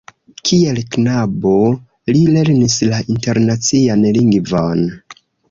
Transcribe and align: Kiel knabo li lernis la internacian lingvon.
Kiel 0.51 0.77
knabo 0.95 1.51
li 2.15 2.23
lernis 2.37 2.79
la 2.95 3.03
internacian 3.17 4.03
lingvon. 4.19 4.85